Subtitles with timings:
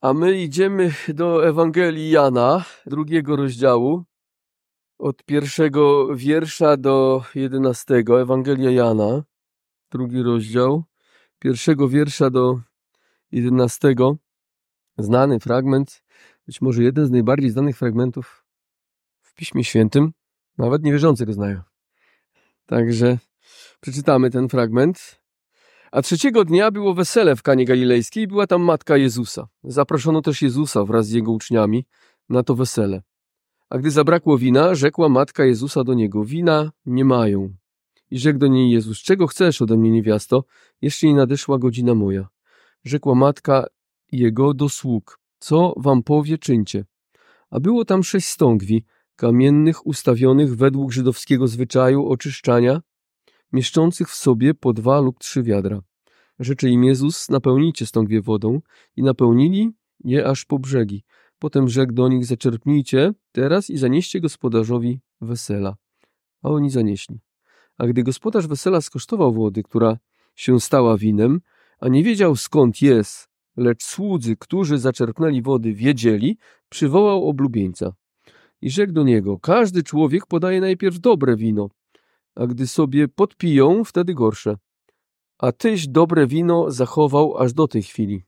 [0.00, 4.04] A my idziemy do Ewangelii Jana, drugiego rozdziału,
[4.98, 8.20] od pierwszego wiersza do jedenastego.
[8.20, 9.22] Ewangelia Jana,
[9.90, 10.84] drugi rozdział,
[11.38, 12.60] pierwszego wiersza do
[13.32, 14.16] jedenastego.
[14.98, 16.02] Znany fragment,
[16.46, 18.44] być może jeden z najbardziej znanych fragmentów
[19.20, 20.12] w Piśmie Świętym.
[20.58, 21.62] Nawet niewierzący go znają.
[22.66, 23.18] Także
[23.80, 25.23] przeczytamy ten fragment.
[25.94, 29.48] A trzeciego dnia było wesele w Kanie Galilejskiej i była tam matka Jezusa.
[29.64, 31.86] Zaproszono też Jezusa wraz z jego uczniami
[32.28, 33.02] na to wesele.
[33.70, 37.54] A gdy zabrakło wina, rzekła matka Jezusa do niego, wina nie mają.
[38.10, 40.44] I rzekł do niej Jezus, czego chcesz ode mnie, niewiasto?
[40.82, 42.28] Jeszcze nie nadeszła godzina moja.
[42.84, 43.66] Rzekła matka
[44.12, 46.84] jego do sług, co wam powie, czyńcie.
[47.50, 48.84] A było tam sześć stągwi,
[49.16, 52.80] kamiennych, ustawionych według żydowskiego zwyczaju oczyszczania,
[53.54, 55.80] mieszczących w sobie po dwa lub trzy wiadra.
[56.38, 58.60] Rzeczy im Jezus, napełnijcie stągwie wodą
[58.96, 59.70] i napełnili
[60.04, 61.04] je aż po brzegi.
[61.38, 65.76] Potem rzekł do nich, zaczerpnijcie teraz i zanieście gospodarzowi wesela.
[66.42, 67.20] A oni zanieśli.
[67.78, 69.98] A gdy gospodarz wesela skosztował wody, która
[70.34, 71.40] się stała winem,
[71.80, 77.92] a nie wiedział skąd jest, lecz słudzy, którzy zaczerpnęli wody, wiedzieli, przywołał oblubieńca.
[78.60, 81.68] I rzekł do niego, każdy człowiek podaje najpierw dobre wino,
[82.34, 84.56] a gdy sobie podpiją, wtedy gorsze.
[85.38, 88.24] A tyś dobre wino zachował aż do tej chwili.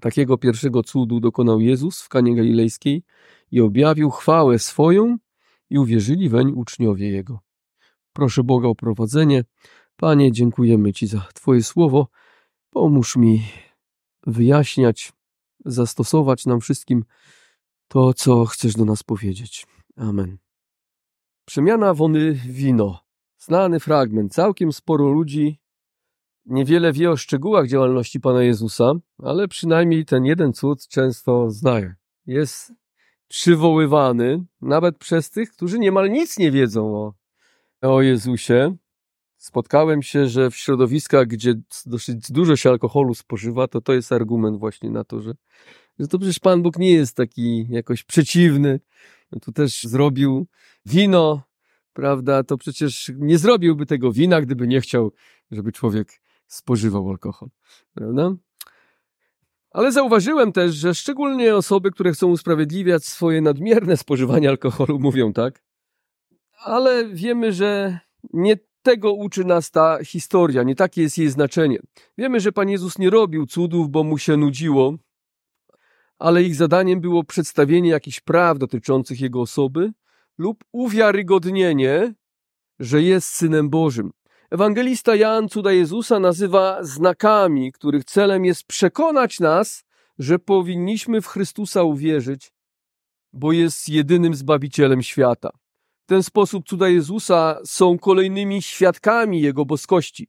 [0.00, 3.02] Takiego pierwszego cudu dokonał Jezus w Kanie Galilejskiej
[3.50, 5.16] i objawił chwałę swoją
[5.70, 7.40] i uwierzyli weń uczniowie Jego.
[8.12, 9.44] Proszę Boga o prowadzenie.
[9.96, 12.08] Panie, dziękujemy Ci za Twoje słowo.
[12.70, 13.42] Pomóż mi
[14.26, 15.12] wyjaśniać,
[15.64, 17.04] zastosować nam wszystkim
[17.88, 19.66] to, co chcesz do nas powiedzieć.
[19.96, 20.38] Amen.
[21.44, 23.01] Przemiana wony wino.
[23.44, 24.34] Znany fragment.
[24.34, 25.58] Całkiem sporo ludzi
[26.46, 31.92] niewiele wie o szczegółach działalności Pana Jezusa, ale przynajmniej ten jeden cud często znają.
[32.26, 32.72] Jest
[33.28, 37.14] przywoływany nawet przez tych, którzy niemal nic nie wiedzą o,
[37.88, 38.76] o Jezusie.
[39.36, 41.54] Spotkałem się, że w środowiskach, gdzie
[41.86, 45.34] dosyć dużo się alkoholu spożywa, to to jest argument właśnie na to, że,
[45.98, 48.80] że to przecież Pan Bóg nie jest taki jakoś przeciwny.
[49.42, 50.46] Tu też zrobił
[50.86, 51.51] wino,
[51.92, 52.44] prawda?
[52.44, 55.12] To przecież nie zrobiłby tego wina, gdyby nie chciał,
[55.50, 57.48] żeby człowiek spożywał alkohol,
[57.94, 58.34] prawda?
[59.70, 65.62] Ale zauważyłem też, że szczególnie osoby, które chcą usprawiedliwiać swoje nadmierne spożywanie alkoholu, mówią tak.
[66.64, 67.98] Ale wiemy, że
[68.32, 71.78] nie tego uczy nas ta historia, nie takie jest jej znaczenie.
[72.18, 74.96] Wiemy, że Pan Jezus nie robił cudów, bo mu się nudziło,
[76.18, 79.92] ale ich zadaniem było przedstawienie jakichś praw dotyczących jego osoby
[80.38, 82.14] lub uwiarygodnienie,
[82.78, 84.10] że jest Synem Bożym.
[84.50, 89.84] Ewangelista Jan cuda Jezusa nazywa znakami, których celem jest przekonać nas,
[90.18, 92.52] że powinniśmy w Chrystusa uwierzyć,
[93.32, 95.50] bo jest jedynym Zbawicielem świata.
[96.02, 100.28] W ten sposób cuda Jezusa są kolejnymi świadkami Jego boskości.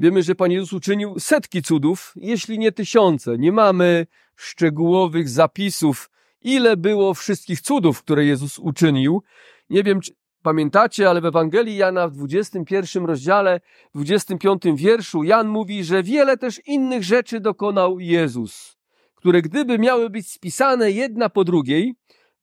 [0.00, 3.38] Wiemy, że Pan Jezus uczynił setki cudów, jeśli nie tysiące.
[3.38, 4.06] Nie mamy
[4.36, 6.10] szczegółowych zapisów,
[6.44, 9.22] ile było wszystkich cudów, które Jezus uczynił.
[9.70, 10.12] Nie wiem, czy
[10.42, 13.60] pamiętacie, ale w Ewangelii Jana w 21 rozdziale,
[13.94, 18.76] 25 wierszu Jan mówi, że wiele też innych rzeczy dokonał Jezus,
[19.14, 21.94] które gdyby miały być spisane jedna po drugiej,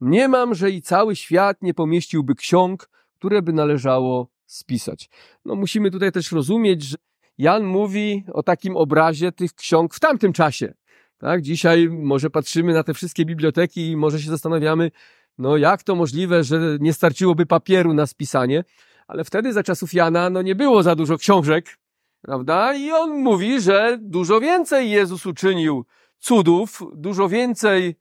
[0.02, 5.10] nie mam, że i cały świat nie pomieściłby ksiąg, które by należało spisać.
[5.46, 6.98] No musimy tutaj też rozumieć, że
[7.38, 10.74] Jan mówi o takim obrazie tych ksiąg w tamtym czasie.
[11.22, 11.42] Tak?
[11.42, 14.92] Dzisiaj może patrzymy na te wszystkie biblioteki i może się zastanawiamy,
[15.38, 18.64] no jak to możliwe, że nie starczyłoby papieru na spisanie,
[19.08, 21.78] ale wtedy za czasów Jana no nie było za dużo książek,
[22.22, 22.74] prawda?
[22.74, 25.86] I on mówi, że dużo więcej Jezus uczynił
[26.20, 27.96] cudów, dużo więcej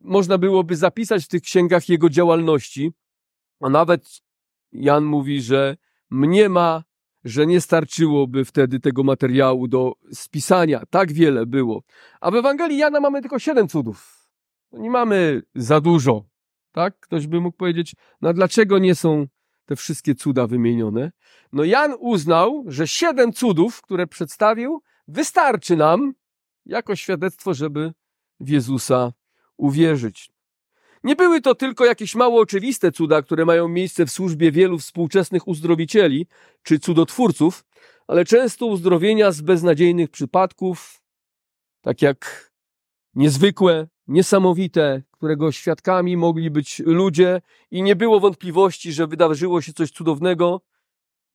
[0.00, 2.92] można byłoby zapisać w tych księgach jego działalności,
[3.60, 4.20] a nawet
[4.72, 5.76] Jan mówi, że
[6.10, 6.84] mniema,
[7.24, 10.82] że nie starczyłoby wtedy tego materiału do spisania.
[10.90, 11.82] Tak wiele było.
[12.20, 14.28] A w Ewangelii Jana mamy tylko siedem cudów.
[14.72, 16.24] Nie mamy za dużo.
[16.72, 17.00] Tak?
[17.00, 19.26] Ktoś by mógł powiedzieć, no dlaczego nie są
[19.66, 21.12] te wszystkie cuda wymienione?
[21.52, 26.12] No Jan uznał, że siedem cudów, które przedstawił, wystarczy nam
[26.66, 27.92] jako świadectwo, żeby
[28.40, 29.12] w Jezusa
[29.56, 30.30] uwierzyć.
[31.04, 35.48] Nie były to tylko jakieś mało oczywiste cuda, które mają miejsce w służbie wielu współczesnych
[35.48, 36.26] uzdrowicieli
[36.62, 37.64] czy cudotwórców,
[38.08, 41.02] ale często uzdrowienia z beznadziejnych przypadków,
[41.80, 42.50] tak jak
[43.14, 49.90] niezwykłe, niesamowite, którego świadkami mogli być ludzie i nie było wątpliwości, że wydarzyło się coś
[49.90, 50.60] cudownego.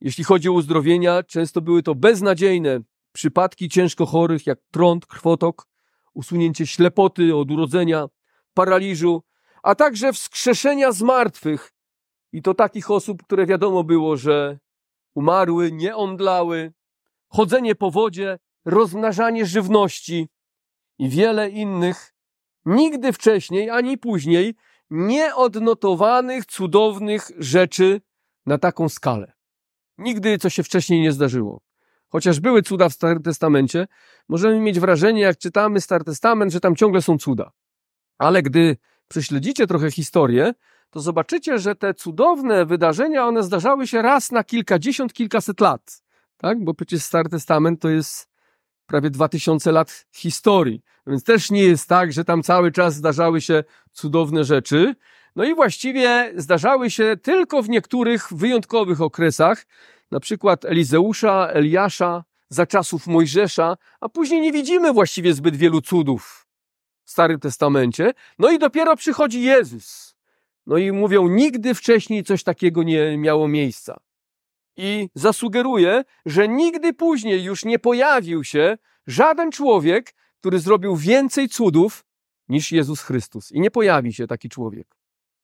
[0.01, 2.79] Jeśli chodzi o uzdrowienia, często były to beznadziejne
[3.11, 5.67] przypadki ciężko chorych, jak trąd, krwotok,
[6.13, 8.07] usunięcie ślepoty od urodzenia,
[8.53, 9.23] paraliżu,
[9.65, 11.73] a także wskrzeszenia zmartwych.
[12.31, 14.59] I to takich osób, które wiadomo było, że
[15.15, 16.73] umarły, nie omdlały,
[17.27, 20.29] chodzenie po wodzie, rozmnażanie żywności
[20.99, 22.13] i wiele innych,
[22.65, 24.55] nigdy wcześniej ani później
[24.89, 28.01] nieodnotowanych, cudownych rzeczy
[28.45, 29.33] na taką skalę.
[29.97, 31.61] Nigdy co się wcześniej nie zdarzyło.
[32.09, 33.87] Chociaż były cuda w Starym Testamencie,
[34.29, 37.51] możemy mieć wrażenie, jak czytamy Stary Testament, że tam ciągle są cuda.
[38.17, 40.53] Ale gdy prześledzicie trochę historię,
[40.89, 46.01] to zobaczycie, że te cudowne wydarzenia, one zdarzały się raz na kilkadziesiąt, kilkaset lat.
[46.37, 46.63] Tak?
[46.63, 48.29] Bo przecież Stary Testament to jest
[48.85, 50.81] prawie dwa tysiące lat historii.
[51.07, 54.95] Więc też nie jest tak, że tam cały czas zdarzały się cudowne rzeczy.
[55.35, 59.65] No i właściwie zdarzały się tylko w niektórych wyjątkowych okresach,
[60.11, 66.44] na przykład Elizeusza, Eliasza, za czasów Mojżesza, a później nie widzimy właściwie zbyt wielu cudów
[67.05, 68.13] w Starym Testamencie.
[68.39, 70.15] No i dopiero przychodzi Jezus.
[70.65, 73.97] No i mówią, nigdy wcześniej coś takiego nie miało miejsca.
[74.77, 82.05] I zasugeruję, że nigdy później już nie pojawił się żaden człowiek, który zrobił więcej cudów
[82.49, 83.51] niż Jezus Chrystus.
[83.51, 84.95] I nie pojawi się taki człowiek.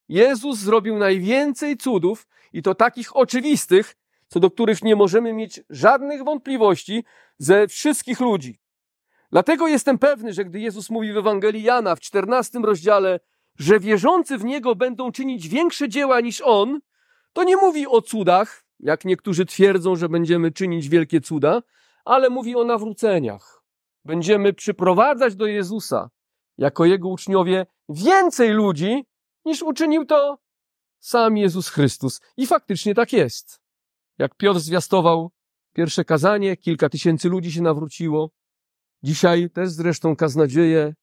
[0.10, 3.96] Jezus zrobił najwięcej cudów i to takich oczywistych,
[4.28, 7.04] co do których nie możemy mieć żadnych wątpliwości
[7.38, 8.60] ze wszystkich ludzi.
[9.32, 13.20] Dlatego jestem pewny, że gdy Jezus mówi w Ewangelii Jana w 14 rozdziale,
[13.60, 16.80] że wierzący w Niego będą czynić większe dzieła niż On,
[17.34, 21.62] to nie mówi o cudach, jak niektórzy twierdzą, że będziemy czynić wielkie cuda,
[22.06, 23.64] ale mówi o nawróceniach.
[24.06, 26.10] Będziemy przyprowadzać do Jezusa,
[26.58, 29.06] jako Jego uczniowie, więcej ludzi,
[29.46, 30.38] niż uczynił to
[31.00, 32.22] sam Jezus Chrystus.
[32.38, 33.62] I faktycznie tak jest.
[34.18, 35.32] Jak Piotr zwiastował
[35.74, 38.30] pierwsze kazanie, kilka tysięcy ludzi się nawróciło.
[39.04, 40.94] Dzisiaj też zresztą kaznodzieje,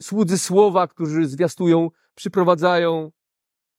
[0.00, 3.12] słudzy słowa, którzy zwiastują, przyprowadzają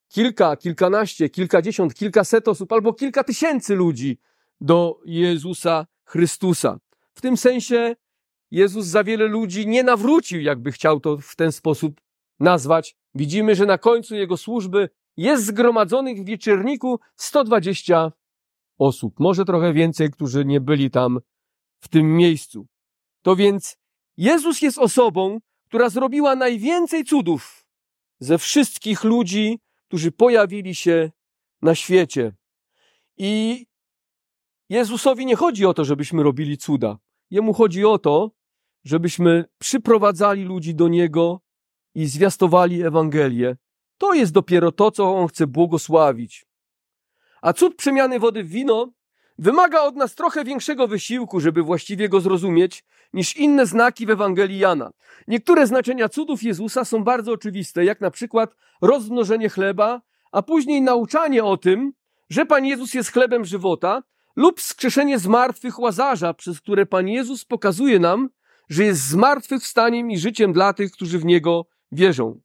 [0.07, 4.19] kilka, kilkanaście, kilkadziesiąt, kilkaset osób albo kilka tysięcy ludzi
[4.61, 6.79] do Jezusa Chrystusa.
[7.13, 7.95] W tym sensie
[8.51, 12.01] Jezus za wiele ludzi nie nawrócił, jakby chciał to w ten sposób
[12.39, 12.95] nazwać.
[13.15, 18.11] Widzimy, że na końcu jego służby jest zgromadzonych w wieczerniku 120
[18.77, 21.19] osób, może trochę więcej, którzy nie byli tam
[21.79, 22.67] w tym miejscu.
[23.23, 23.77] To więc
[24.17, 27.65] Jezus jest osobą, która zrobiła najwięcej cudów
[28.19, 31.11] ze wszystkich ludzi, którzy pojawili się
[31.61, 32.35] na świecie.
[33.17, 33.65] I
[34.69, 36.97] Jezusowi nie chodzi o to, żebyśmy robili cuda.
[37.29, 38.31] Jemu chodzi o to,
[38.83, 41.41] żebyśmy przyprowadzali ludzi do Niego
[41.95, 43.57] i zwiastowali Ewangelię.
[43.97, 46.45] To jest dopiero to, co On chce błogosławić.
[47.41, 48.91] A cud przemiany wody w wino
[49.37, 54.59] wymaga od nas trochę większego wysiłku, żeby właściwie go zrozumieć, niż inne znaki w Ewangelii
[54.59, 54.91] Jana.
[55.27, 60.01] Niektóre znaczenia cudów Jezusa są bardzo oczywiste, jak na przykład rozmnożenie chleba,
[60.31, 61.93] a później nauczanie o tym,
[62.29, 64.03] że Pan Jezus jest chlebem żywota,
[64.35, 68.29] lub skrzeszenie zmartwych łazarza, przez które Pan Jezus pokazuje nam,
[68.69, 72.39] że jest zmartwychwstaniem i życiem dla tych, którzy w Niego wierzą.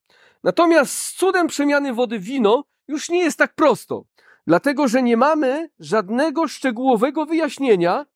[0.44, 4.04] Natomiast z cudem przemiany wody w wino już nie jest tak prosto,
[4.48, 8.06] dlatego że nie mamy żadnego szczegółowego wyjaśnienia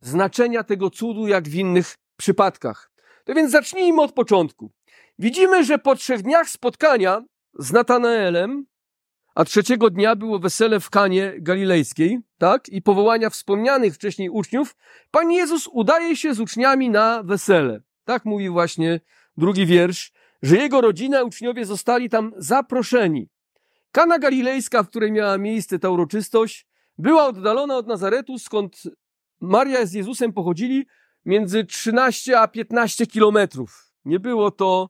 [0.00, 2.90] znaczenia tego cudu, jak w innych przypadkach.
[3.24, 4.72] To więc zacznijmy od początku.
[5.18, 7.22] Widzimy, że po trzech dniach spotkania
[7.58, 8.66] z Natanaelem,
[9.34, 14.76] a trzeciego dnia było wesele w Kanie Galilejskiej, tak, i powołania wspomnianych wcześniej uczniów,
[15.10, 17.80] Pan Jezus udaje się z uczniami na wesele.
[18.04, 19.00] Tak mówi właśnie
[19.36, 23.28] drugi wiersz że jego rodzina, uczniowie zostali tam zaproszeni.
[23.92, 26.66] Kana Galilejska, w której miała miejsce ta uroczystość,
[26.98, 28.82] była oddalona od Nazaretu, skąd
[29.40, 30.86] Maria z Jezusem pochodzili,
[31.24, 33.92] między 13 a 15 kilometrów.
[34.04, 34.88] Nie było to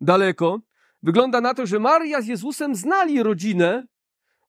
[0.00, 0.60] daleko.
[1.02, 3.86] Wygląda na to, że Maria z Jezusem znali rodzinę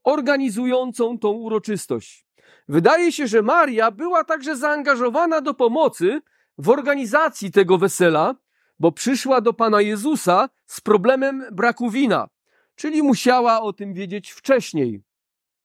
[0.04, 2.26] organizującą tą uroczystość.
[2.68, 6.22] Wydaje się, że Maria była także zaangażowana do pomocy
[6.58, 8.36] w organizacji tego wesela,
[8.80, 12.28] bo przyszła do Pana Jezusa z problemem braku wina,
[12.76, 15.04] czyli musiała o tym wiedzieć wcześniej.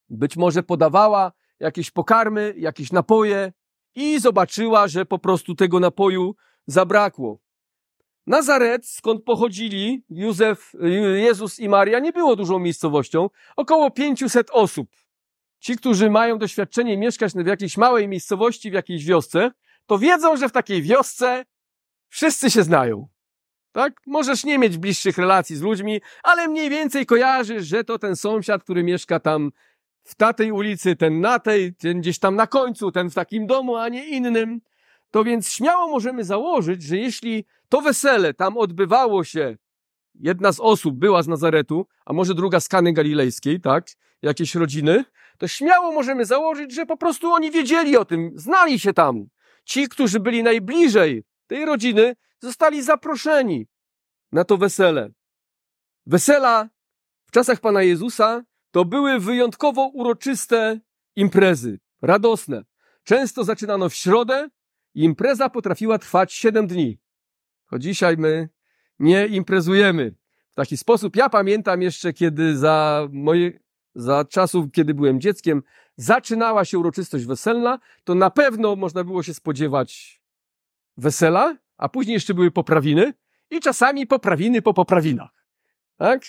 [0.09, 3.53] Być może podawała jakieś pokarmy, jakieś napoje
[3.95, 6.35] i zobaczyła, że po prostu tego napoju
[6.67, 7.39] zabrakło.
[8.27, 10.73] Nazaret, skąd pochodzili Józef,
[11.15, 14.89] Jezus i Maria, nie było dużą miejscowością, około 500 osób.
[15.61, 19.51] Ci, którzy mają doświadczenie mieszkać w jakiejś małej miejscowości, w jakiejś wiosce,
[19.87, 21.45] to wiedzą, że w takiej wiosce
[22.09, 23.09] Wszyscy się znają.
[23.73, 23.93] Tak?
[24.07, 28.63] Możesz nie mieć bliższych relacji z ludźmi, ale mniej więcej kojarzysz, że to ten sąsiad,
[28.63, 29.51] który mieszka tam
[30.05, 33.77] w tej ulicy, ten na tej, ten gdzieś tam na końcu, ten w takim domu,
[33.77, 34.61] a nie innym.
[35.11, 39.57] to więc śmiało możemy założyć, że jeśli to wesele tam odbywało się,
[40.15, 43.87] jedna z osób była z Nazaretu, a może druga z Kany Galilejskiej, tak,
[44.23, 45.05] jakieś rodziny,
[45.39, 49.27] to śmiało możemy założyć, że po prostu oni wiedzieli o tym, znali się tam.
[49.65, 53.67] Ci, którzy byli najbliżej tej rodziny, zostali zaproszeni
[54.33, 55.11] na to wesele.
[56.07, 56.69] Wesela
[57.27, 60.81] w czasach Pana Jezusa to były wyjątkowo uroczyste
[61.17, 62.65] imprezy, radosne.
[63.05, 64.49] Często zaczynano w środę
[64.95, 66.99] i impreza potrafiła trwać 7 dni.
[67.67, 68.49] Choć dzisiaj my
[68.99, 70.15] nie imprezujemy
[70.51, 71.17] w taki sposób.
[71.17, 73.61] Ja pamiętam jeszcze, kiedy za moje,
[73.95, 75.63] za czasów, kiedy byłem dzieckiem,
[75.97, 80.23] zaczynała się uroczystość weselna, to na pewno można było się spodziewać
[80.97, 83.15] wesela, a później jeszcze były poprawiny
[83.51, 85.45] i czasami poprawiny po poprawinach.
[85.97, 86.23] Tak?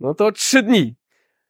[0.00, 0.94] No to trzy dni.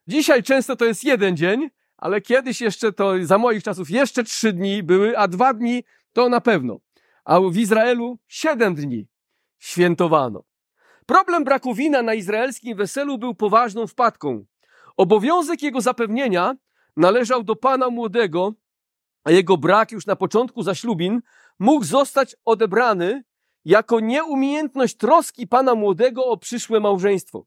[0.06, 4.52] Dzisiaj często to jest jeden dzień, ale kiedyś jeszcze to, za moich czasów jeszcze trzy
[4.52, 6.78] dni były, a dwa dni to na pewno.
[7.24, 9.08] A w Izraelu siedem dni
[9.58, 10.44] świętowano.
[11.06, 14.44] Problem braku wina na izraelskim weselu był poważną wpadką.
[14.96, 16.54] Obowiązek jego zapewnienia
[16.96, 18.52] należał do pana młodego,
[19.24, 21.22] a jego brak już na początku zaślubin
[21.58, 23.24] mógł zostać odebrany
[23.66, 27.46] jako nieumiejętność troski pana młodego o przyszłe małżeństwo.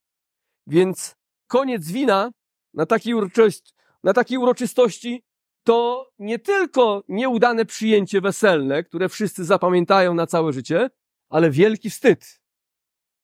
[0.68, 1.16] Więc
[1.48, 2.32] koniec wina
[2.74, 3.74] na takiej, uroczystości,
[4.04, 5.24] na takiej uroczystości
[5.64, 10.90] to nie tylko nieudane przyjęcie weselne, które wszyscy zapamiętają na całe życie,
[11.30, 12.42] ale wielki wstyd.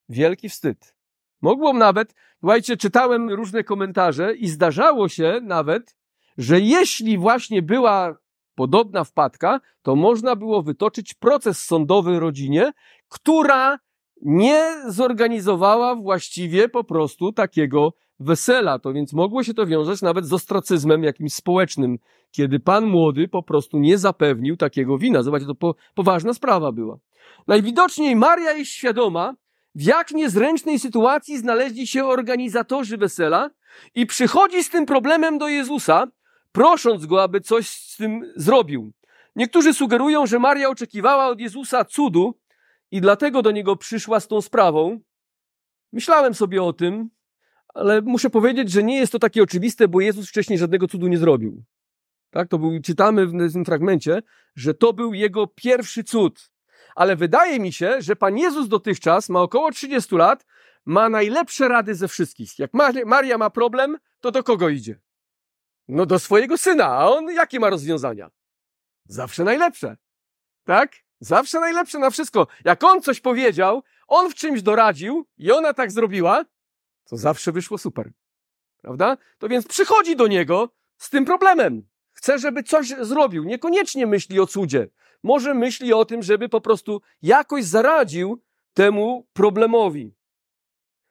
[0.09, 0.95] Wielki wstyd.
[1.41, 5.95] Mogło nawet, słuchajcie, czytałem różne komentarze i zdarzało się nawet,
[6.37, 8.17] że jeśli właśnie była
[8.55, 12.71] podobna wpadka, to można było wytoczyć proces sądowy rodzinie,
[13.09, 13.79] która
[14.21, 18.79] nie zorganizowała właściwie po prostu takiego wesela.
[18.79, 21.97] To więc mogło się to wiązać nawet z ostracyzmem jakimś społecznym,
[22.31, 25.23] kiedy pan młody po prostu nie zapewnił takiego wina.
[25.23, 26.97] Zobaczcie, to po, poważna sprawa była.
[27.47, 29.35] Najwidoczniej Maria jest świadoma,
[29.75, 33.49] w jak niezręcznej sytuacji znaleźli się organizatorzy wesela
[33.95, 36.07] i przychodzi z tym problemem do Jezusa,
[36.55, 38.91] prosząc go, aby coś z tym zrobił.
[39.35, 42.39] Niektórzy sugerują, że Maria oczekiwała od Jezusa cudu
[42.91, 44.99] i dlatego do niego przyszła z tą sprawą.
[45.93, 47.09] Myślałem sobie o tym,
[47.73, 51.17] ale muszę powiedzieć, że nie jest to takie oczywiste, bo Jezus wcześniej żadnego cudu nie
[51.17, 51.63] zrobił.
[52.29, 54.21] Tak, to był, czytamy w tym fragmencie,
[54.55, 56.51] że to był jego pierwszy cud.
[56.95, 60.45] Ale wydaje mi się, że Pan Jezus dotychczas ma około 30 lat,
[60.85, 62.59] ma najlepsze rady ze wszystkich.
[62.59, 62.71] Jak
[63.05, 65.04] Maria ma problem, to do kogo idzie?
[65.87, 68.31] No do swojego syna, a on jakie ma rozwiązania?
[69.05, 69.97] Zawsze najlepsze.
[70.63, 70.95] Tak?
[71.19, 72.47] Zawsze najlepsze na wszystko.
[72.65, 76.45] Jak on coś powiedział, on w czymś doradził i ona tak zrobiła,
[77.05, 78.11] to zawsze wyszło super.
[78.81, 79.17] Prawda?
[79.37, 81.87] To więc przychodzi do niego z tym problemem.
[82.13, 83.43] Chce, żeby coś zrobił.
[83.43, 84.89] Niekoniecznie myśli o cudzie.
[85.23, 90.15] Może myśli o tym, żeby po prostu jakoś zaradził temu problemowi.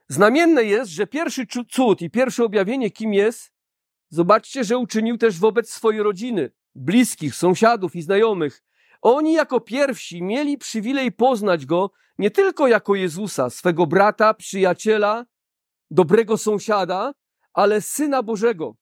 [0.09, 3.54] Znamienne jest, że pierwszy cud i pierwsze objawienie, kim jest,
[4.15, 8.63] zobaczcie, że uczynił też wobec swojej rodziny, bliskich, sąsiadów i znajomych.
[9.03, 15.25] Oni jako pierwsi mieli przywilej poznać go nie tylko jako Jezusa, swego brata, przyjaciela,
[15.91, 17.13] dobrego sąsiada,
[17.53, 18.77] ale Syna Bożego.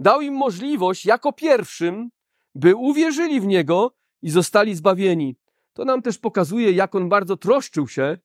[0.00, 2.10] Dał im możliwość jako pierwszym,
[2.54, 5.36] by uwierzyli w Niego i zostali zbawieni.
[5.72, 8.18] To nam też pokazuje, jak On bardzo troszczył się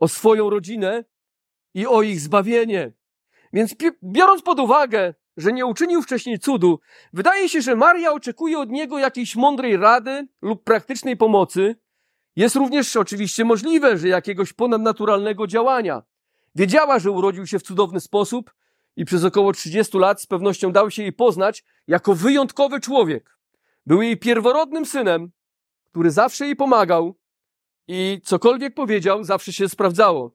[0.00, 1.04] o swoją rodzinę
[1.74, 2.92] i o ich zbawienie.
[3.52, 6.80] Więc biorąc pod uwagę, że nie uczynił wcześniej cudu,
[7.12, 11.76] wydaje się, że Maria oczekuje od niego jakiejś mądrej rady lub praktycznej pomocy.
[12.36, 16.02] Jest również oczywiście możliwe, że jakiegoś ponadnaturalnego działania.
[16.54, 18.54] Wiedziała, że urodził się w cudowny sposób
[18.96, 23.38] i przez około 30 lat z pewnością dał się jej poznać jako wyjątkowy człowiek.
[23.86, 25.30] Był jej pierworodnym synem,
[25.84, 27.18] który zawsze jej pomagał
[27.88, 30.34] i cokolwiek powiedział, zawsze się sprawdzało.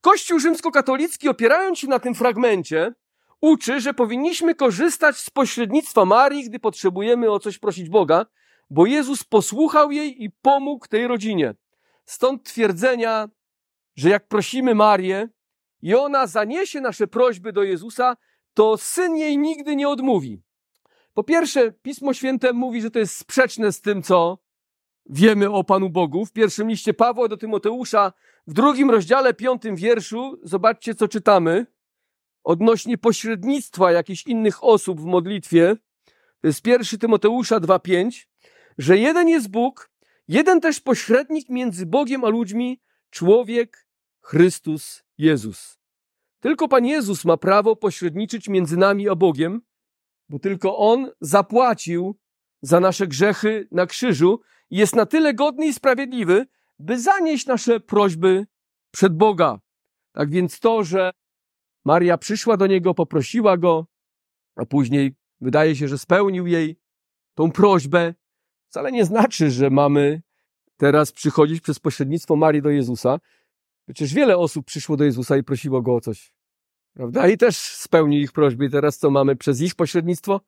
[0.00, 2.92] Kościół rzymskokatolicki, opierając się na tym fragmencie,
[3.40, 8.26] uczy, że powinniśmy korzystać z pośrednictwa Marii, gdy potrzebujemy o coś prosić Boga,
[8.70, 11.54] bo Jezus posłuchał jej i pomógł tej rodzinie.
[12.04, 13.28] Stąd twierdzenia,
[13.96, 15.28] że jak prosimy Marię,
[15.82, 18.16] i ona zaniesie nasze prośby do Jezusa,
[18.54, 20.42] to syn jej nigdy nie odmówi.
[21.14, 24.38] Po pierwsze, Pismo Święte mówi, że to jest sprzeczne z tym, co
[25.06, 26.26] wiemy o Panu Bogu.
[26.26, 28.12] W pierwszym liście Pawła do Tymoteusza,
[28.46, 31.66] w drugim rozdziale, piątym wierszu, zobaczcie, co czytamy
[32.46, 35.76] odnośnie pośrednictwa jakichś innych osób w modlitwie.
[36.40, 38.26] To jest pierwszy Tymoteusza 2,5,
[38.78, 39.90] że jeden jest Bóg,
[40.28, 43.88] jeden też pośrednik między Bogiem a ludźmi, człowiek
[44.20, 45.78] Chrystus Jezus.
[46.40, 49.60] Tylko Pan Jezus ma prawo pośredniczyć między nami a Bogiem,
[50.28, 52.18] bo tylko On zapłacił
[52.62, 56.46] za nasze grzechy na krzyżu jest na tyle godny i sprawiedliwy,
[56.78, 58.46] by zanieść nasze prośby
[58.90, 59.58] przed Boga.
[60.12, 61.12] Tak więc to, że
[61.86, 63.86] Maria przyszła do niego, poprosiła go,
[64.56, 66.76] a później wydaje się, że spełnił jej
[67.34, 68.14] tą prośbę,
[68.68, 70.22] wcale nie znaczy, że mamy
[70.76, 73.18] teraz przychodzić przez pośrednictwo Marii do Jezusa.
[73.84, 76.32] Przecież wiele osób przyszło do Jezusa i prosiło go o coś.
[76.94, 77.28] Prawda?
[77.28, 78.64] I też spełnił ich prośby.
[78.64, 80.40] I teraz co mamy przez ich pośrednictwo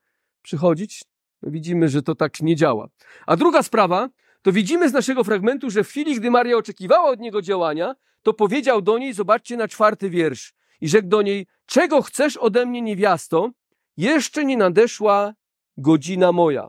[0.42, 1.04] przychodzić?
[1.42, 2.88] No widzimy, że to tak nie działa.
[3.26, 4.08] A druga sprawa,
[4.42, 8.34] to widzimy z naszego fragmentu, że w chwili, gdy Maria oczekiwała od niego działania, to
[8.34, 12.82] powiedział do niej, zobaczcie na czwarty wiersz, i rzekł do niej, czego chcesz ode mnie,
[12.82, 13.50] niewiasto?
[13.96, 15.34] Jeszcze nie nadeszła
[15.76, 16.68] godzina moja.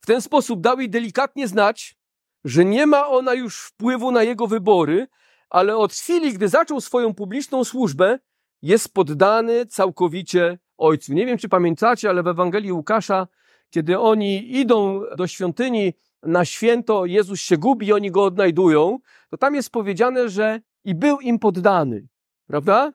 [0.00, 1.96] W ten sposób dał jej delikatnie znać,
[2.44, 5.06] że nie ma ona już wpływu na jego wybory,
[5.50, 8.18] ale od chwili, gdy zaczął swoją publiczną służbę,
[8.62, 11.12] jest poddany całkowicie Ojcu.
[11.12, 13.26] Nie wiem, czy pamiętacie, ale w Ewangelii Łukasza,
[13.70, 15.92] kiedy oni idą do świątyni
[16.22, 18.98] na święto, Jezus się gubi i oni go odnajdują,
[19.30, 22.06] to tam jest powiedziane, że i był im poddany.
[22.46, 22.92] Prawda?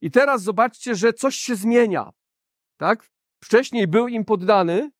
[0.00, 2.12] I teraz zobaczcie, że coś się zmienia.
[2.76, 3.10] Tak?
[3.44, 4.90] Wcześniej był im poddany,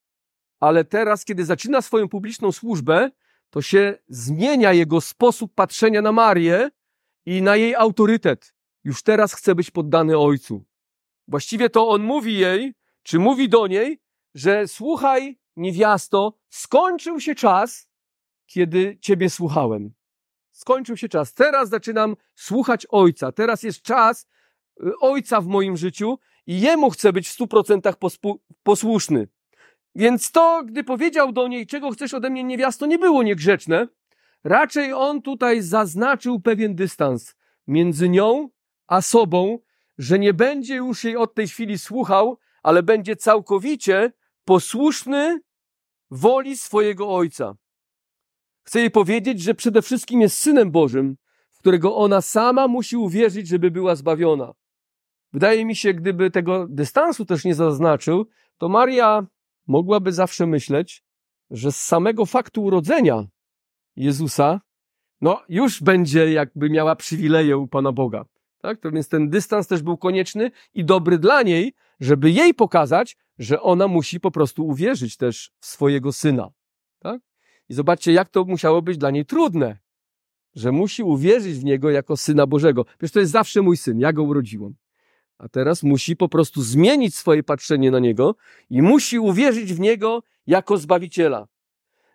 [0.61, 3.11] ale teraz, kiedy zaczyna swoją publiczną służbę,
[3.51, 6.71] to się zmienia jego sposób patrzenia na Marię
[7.27, 8.55] i na jej autorytet.
[8.85, 10.65] Już teraz chce być poddany Ojcu.
[11.29, 14.01] Właściwie to on mówi jej, czy mówi do niej,
[14.35, 17.89] że słuchaj, niewiasto, skończył się czas,
[18.47, 19.95] kiedy ciebie słuchałem.
[20.62, 21.35] Skończył się czas.
[21.35, 23.33] Teraz zaczynam słuchać Ojca.
[23.33, 24.26] Teraz jest czas
[24.83, 27.95] y, Ojca w moim życiu i Jemu chcę być w stu procentach
[28.62, 29.28] posłuszny.
[29.95, 33.88] Więc to, gdy powiedział do niej, czego chcesz ode mnie niewiasto, nie było niegrzeczne.
[34.45, 37.35] Raczej on tutaj zaznaczył pewien dystans
[37.66, 38.49] między nią
[38.87, 39.59] a sobą,
[39.99, 44.12] że nie będzie już jej od tej chwili słuchał, ale będzie całkowicie
[44.45, 45.40] posłuszny
[46.11, 47.54] woli swojego ojca.
[48.62, 51.16] Chcę jej powiedzieć, że przede wszystkim jest synem Bożym,
[51.52, 54.52] w którego ona sama musi uwierzyć, żeby była zbawiona.
[55.33, 58.26] Wydaje mi się, gdyby tego dystansu też nie zaznaczył,
[58.58, 59.26] to Maria
[59.67, 61.04] mogłaby zawsze myśleć,
[61.50, 63.26] że z samego faktu urodzenia
[63.97, 64.60] Jezusa,
[65.21, 68.25] no już będzie jakby miała przywileje u Pana Boga.
[68.60, 68.80] Tak?
[68.80, 73.60] To więc ten dystans też był konieczny i dobry dla niej, żeby jej pokazać, że
[73.60, 76.50] ona musi po prostu uwierzyć też w swojego syna.
[77.69, 79.79] I zobaczcie, jak to musiało być dla niej trudne,
[80.55, 82.85] że musi uwierzyć w niego jako syna Bożego.
[82.85, 84.75] Przecież to jest zawsze mój syn, ja go urodziłam.
[85.39, 88.37] A teraz musi po prostu zmienić swoje patrzenie na niego
[88.71, 91.47] i musi uwierzyć w niego jako zbawiciela.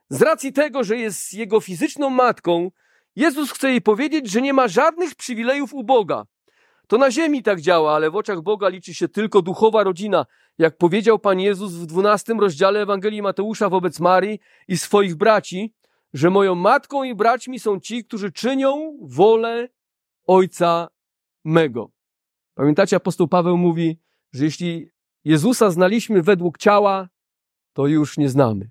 [0.10, 2.72] Z racji tego, że jest jego fizyczną matką,
[3.16, 6.26] Jezus chce jej powiedzieć, że nie ma żadnych przywilejów u Boga.
[6.88, 10.26] To na ziemi tak działa, ale w oczach Boga liczy się tylko duchowa rodzina.
[10.58, 15.74] Jak powiedział Pan Jezus w dwunastym rozdziale Ewangelii Mateusza wobec Marii i swoich braci,
[16.14, 19.70] że moją matką i braćmi są ci, którzy czynią wolę
[20.28, 20.88] Ojca
[21.46, 21.92] mego.
[22.56, 24.00] Pamiętacie, apostoł Paweł mówi,
[24.34, 24.90] że jeśli
[25.26, 27.10] Jezusa znaliśmy według ciała,
[27.74, 28.70] to już nie znamy.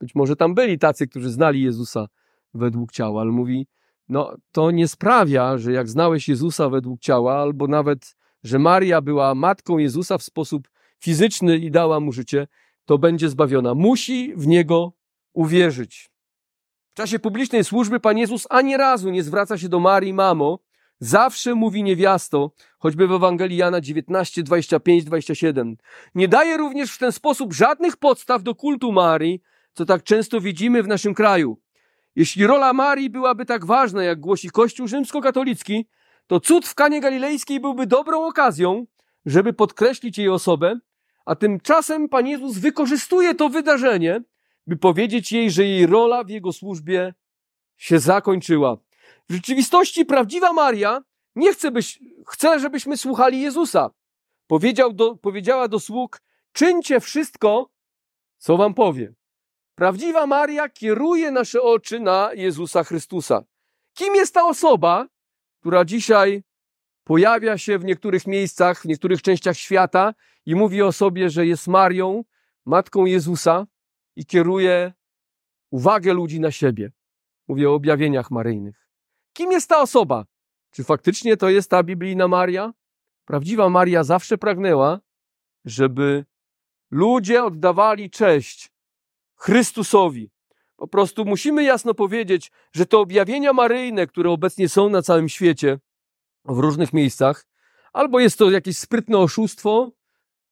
[0.00, 2.06] Być może tam byli tacy, którzy znali Jezusa
[2.54, 3.66] według ciała, ale mówi,
[4.08, 9.34] no to nie sprawia, że jak znałeś Jezusa według ciała, albo nawet, że Maria była
[9.34, 10.68] matką Jezusa w sposób
[11.00, 12.46] fizyczny i dała mu życie,
[12.84, 13.74] to będzie zbawiona.
[13.74, 14.92] Musi w niego
[15.32, 16.10] uwierzyć.
[16.90, 20.58] W czasie publicznej służby Pan Jezus ani razu nie zwraca się do Marii, mamo,
[21.00, 25.76] zawsze mówi niewiasto, choćby w Ewangelii Jana 19, 25, 27.
[26.14, 29.42] Nie daje również w ten sposób żadnych podstaw do kultu Marii,
[29.72, 31.58] co tak często widzimy w naszym kraju.
[32.16, 35.86] Jeśli rola Marii byłaby tak ważna, jak głosi Kościół rzymskokatolicki,
[36.26, 38.86] to cud w Kanie Galilejskiej byłby dobrą okazją,
[39.26, 40.78] żeby podkreślić jej osobę,
[41.26, 44.22] a tymczasem Pan Jezus wykorzystuje to wydarzenie,
[44.66, 47.14] by powiedzieć jej, że jej rola w Jego służbie
[47.76, 48.76] się zakończyła.
[49.28, 51.00] W rzeczywistości prawdziwa Maria
[51.34, 53.90] nie chce, byś, chce żebyśmy słuchali Jezusa.
[54.46, 57.70] Powiedział do, powiedziała do sług, czyńcie wszystko,
[58.38, 59.12] co wam powie.
[59.78, 63.44] Prawdziwa Maria kieruje nasze oczy na Jezusa Chrystusa.
[63.94, 65.06] Kim jest ta osoba,
[65.60, 66.42] która dzisiaj
[67.04, 70.14] pojawia się w niektórych miejscach, w niektórych częściach świata
[70.46, 72.24] i mówi o sobie, że jest Marią,
[72.66, 73.66] matką Jezusa
[74.16, 74.92] i kieruje
[75.70, 76.92] uwagę ludzi na siebie.
[77.48, 78.88] Mówię o objawieniach maryjnych.
[79.32, 80.24] Kim jest ta osoba?
[80.70, 82.72] Czy faktycznie to jest ta biblijna Maria?
[83.24, 85.00] Prawdziwa Maria zawsze pragnęła,
[85.64, 86.24] żeby
[86.90, 88.77] ludzie oddawali cześć
[89.38, 90.30] Chrystusowi.
[90.76, 95.78] Po prostu musimy jasno powiedzieć, że te objawienia maryjne, które obecnie są na całym świecie,
[96.44, 97.46] w różnych miejscach,
[97.92, 99.90] albo jest to jakieś sprytne oszustwo,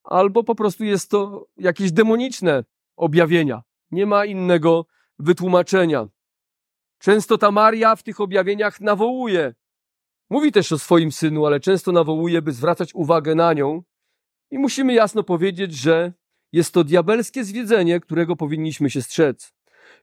[0.03, 2.63] albo po prostu jest to jakieś demoniczne
[2.95, 3.63] objawienia.
[3.91, 4.85] Nie ma innego
[5.19, 6.07] wytłumaczenia.
[6.99, 9.53] Często ta Maria w tych objawieniach nawołuje.
[10.29, 13.83] Mówi też o swoim synu, ale często nawołuje, by zwracać uwagę na nią.
[14.51, 16.13] I musimy jasno powiedzieć, że
[16.51, 19.53] jest to diabelskie zwiedzenie, którego powinniśmy się strzec.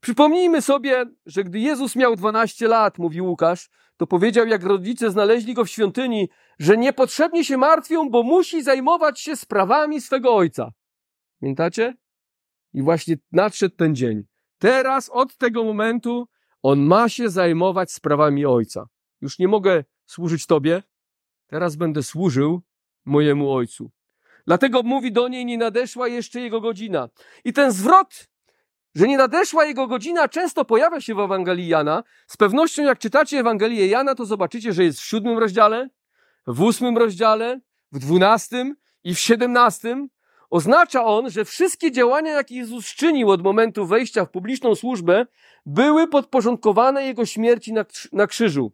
[0.00, 5.54] Przypomnijmy sobie, że gdy Jezus miał 12 lat, mówi Łukasz, to powiedział, jak rodzice znaleźli
[5.54, 6.28] go w świątyni,
[6.58, 10.72] że niepotrzebnie się martwią, bo musi zajmować się sprawami swego ojca.
[11.40, 11.94] Pamiętacie?
[12.72, 14.24] I właśnie nadszedł ten dzień.
[14.58, 16.28] Teraz, od tego momentu,
[16.62, 18.86] on ma się zajmować sprawami ojca.
[19.20, 20.82] Już nie mogę służyć tobie,
[21.46, 22.62] teraz będę służył
[23.04, 23.90] mojemu ojcu.
[24.46, 27.08] Dlatego mówi do niej, nie nadeszła jeszcze jego godzina.
[27.44, 28.28] I ten zwrot,
[28.94, 32.02] że nie nadeszła jego godzina, często pojawia się w Ewangelii Jana.
[32.26, 35.88] Z pewnością, jak czytacie Ewangelię Jana, to zobaczycie, że jest w siódmym rozdziale,
[36.46, 37.60] w ósmym rozdziale,
[37.92, 40.08] w dwunastym i w siedemnastym.
[40.50, 45.26] Oznacza on, że wszystkie działania, jakie Jezus czynił od momentu wejścia w publiczną służbę,
[45.66, 48.72] były podporządkowane Jego śmierci na, na krzyżu.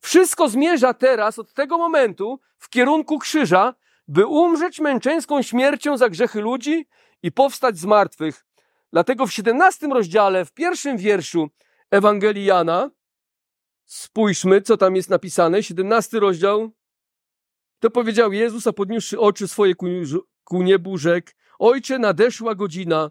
[0.00, 3.74] Wszystko zmierza teraz od tego momentu w kierunku krzyża,
[4.10, 6.86] by umrzeć męczeńską śmiercią za grzechy ludzi
[7.22, 8.46] i powstać z martwych.
[8.92, 11.50] Dlatego w 17 rozdziale, w pierwszym wierszu
[11.90, 12.90] Ewangelii Jana,
[13.84, 16.70] spójrzmy, co tam jest napisane, 17 rozdział,
[17.78, 19.86] to powiedział Jezus, a podniósłszy oczy swoje ku,
[20.44, 23.10] ku niebu, rzekł, Ojcze, nadeszła godzina,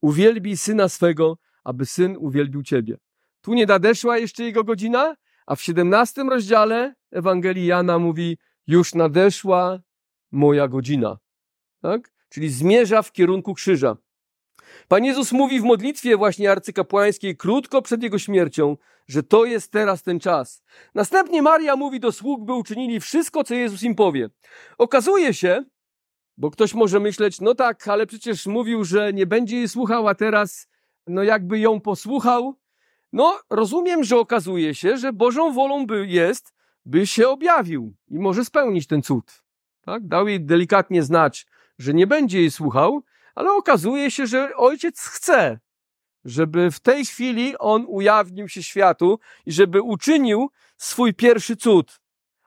[0.00, 2.96] uwielbij Syna swego, aby Syn uwielbił Ciebie.
[3.40, 9.80] Tu nie nadeszła jeszcze Jego godzina, a w 17 rozdziale Ewangelii Jana mówi, już nadeszła
[10.32, 11.18] moja godzina.
[11.82, 12.12] Tak?
[12.28, 13.96] Czyli zmierza w kierunku krzyża.
[14.88, 18.76] Pan Jezus mówi w modlitwie właśnie arcykapłańskiej krótko przed jego śmiercią,
[19.08, 20.62] że to jest teraz ten czas.
[20.94, 24.30] Następnie Maria mówi do sług, by uczynili wszystko, co Jezus im powie.
[24.78, 25.64] Okazuje się,
[26.36, 30.14] bo ktoś może myśleć, no tak, ale przecież mówił, że nie będzie jej słuchał, a
[30.14, 30.68] teraz,
[31.06, 32.54] no jakby ją posłuchał.
[33.12, 38.44] No, rozumiem, że okazuje się, że Bożą wolą by jest, by się objawił i może
[38.44, 39.45] spełnić ten cud.
[39.86, 40.06] Tak?
[40.06, 41.46] Dał jej delikatnie znać,
[41.78, 43.02] że nie będzie jej słuchał,
[43.34, 45.60] ale okazuje się, że ojciec chce,
[46.24, 52.00] żeby w tej chwili on ujawnił się światu i żeby uczynił swój pierwszy cud.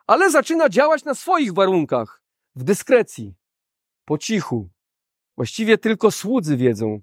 [0.08, 2.22] Ale zaczyna działać na swoich warunkach,
[2.56, 3.36] w dyskrecji,
[4.06, 4.70] po cichu.
[5.38, 7.02] Właściwie tylko słudzy wiedzą,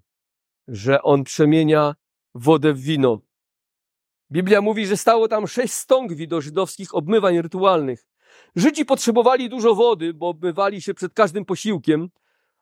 [0.68, 1.94] że on przemienia
[2.34, 3.20] wodę w wino.
[4.32, 8.06] Biblia mówi, że stało tam sześć stągwi do żydowskich obmywań rytualnych.
[8.56, 12.08] Żydzi potrzebowali dużo wody, bo obmywali się przed każdym posiłkiem,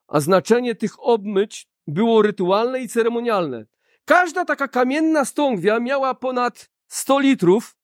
[0.08, 3.66] a znaczenie tych obmyć było rytualne i ceremonialne.
[4.04, 7.76] Każda taka kamienna stągwia miała ponad 100 litrów,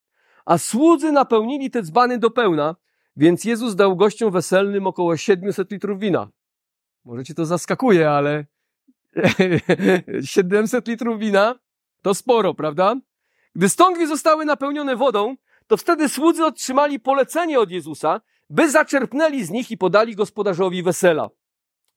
[0.44, 2.76] a słudzy napełnili te dzbany do pełna,
[3.16, 6.28] więc Jezus dał gościom weselnym około 700 litrów wina.
[7.04, 8.46] Może cię to zaskakuje, ale
[10.24, 11.58] 700 litrów wina
[12.02, 12.94] to sporo, prawda?
[13.54, 15.36] Gdy stągwie zostały napełnione wodą,
[15.70, 21.30] to wtedy słudzy otrzymali polecenie od Jezusa, by zaczerpnęli z nich i podali gospodarzowi wesela.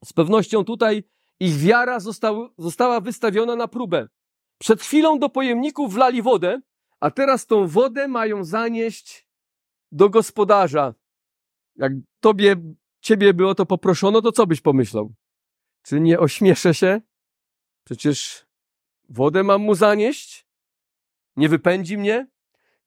[0.05, 1.03] Z pewnością tutaj
[1.39, 4.07] ich wiara został, została wystawiona na próbę.
[4.57, 6.61] Przed chwilą do pojemników wlali wodę,
[6.99, 9.27] a teraz tą wodę mają zanieść
[9.91, 10.93] do gospodarza.
[11.75, 12.55] Jak tobie,
[13.01, 15.13] ciebie by o to poproszono, to co byś pomyślał?
[15.83, 17.01] Czy nie ośmieszę się?
[17.83, 18.45] Przecież
[19.09, 20.47] wodę mam mu zanieść?
[21.35, 22.32] Nie wypędzi mnie?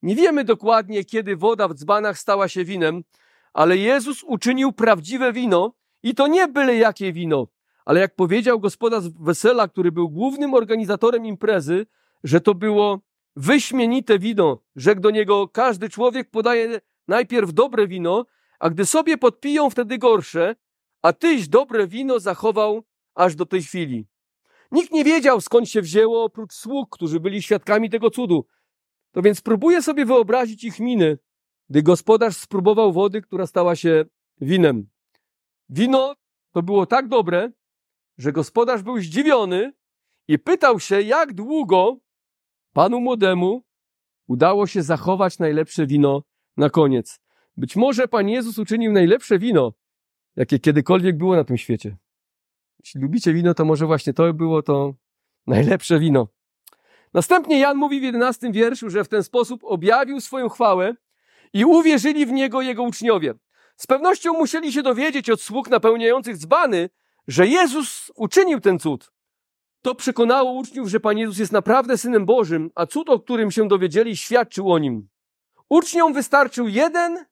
[0.06, 3.02] Nie wiemy dokładnie, kiedy woda w dzbanach stała się winem,
[3.52, 7.46] ale Jezus uczynił prawdziwe wino i to nie byle jakie wino,
[7.84, 11.86] ale jak powiedział gospodarz wesela, który był głównym organizatorem imprezy,
[12.24, 13.00] że to było
[13.36, 14.58] wyśmienite wino.
[14.76, 18.24] Rzekł do niego, każdy człowiek podaje najpierw dobre wino,
[18.58, 20.56] a gdy sobie podpiją, wtedy gorsze,
[21.02, 22.82] a tyś dobre wino zachował
[23.14, 24.06] aż do tej chwili.
[24.72, 28.46] Nikt nie wiedział, skąd się wzięło, oprócz sług, którzy byli świadkami tego cudu.
[29.16, 31.18] To więc próbuję sobie wyobrazić ich miny,
[31.70, 34.04] gdy gospodarz spróbował wody, która stała się
[34.40, 34.88] winem.
[35.68, 36.14] Wino
[36.52, 37.52] to było tak dobre,
[38.18, 39.72] że gospodarz był zdziwiony
[40.28, 41.98] i pytał się, jak długo
[42.72, 43.62] panu młodemu
[44.28, 46.22] udało się zachować najlepsze wino
[46.56, 47.20] na koniec.
[47.56, 49.72] Być może Pan Jezus uczynił najlepsze wino,
[50.36, 51.96] jakie kiedykolwiek było na tym świecie.
[52.78, 54.94] Jeśli lubicie wino, to może właśnie to było to
[55.46, 56.35] najlepsze wino.
[57.16, 60.94] Następnie Jan mówi w jedenastym wierszu, że w ten sposób objawił swoją chwałę
[61.52, 63.34] i uwierzyli w niego jego uczniowie.
[63.76, 66.90] Z pewnością musieli się dowiedzieć od sług napełniających dzbany,
[67.28, 69.12] że Jezus uczynił ten cud.
[69.82, 73.68] To przekonało uczniów, że Pan Jezus jest naprawdę Synem Bożym, a cud, o którym się
[73.68, 75.08] dowiedzieli, świadczył o nim.
[75.68, 77.24] Uczniom wystarczył jeden